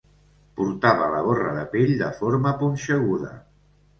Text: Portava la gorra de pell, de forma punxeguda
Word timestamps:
Portava 0.59 1.09
la 1.15 1.19
gorra 1.27 1.51
de 1.57 1.65
pell, 1.75 1.93
de 2.01 2.09
forma 2.21 2.55
punxeguda 2.63 3.31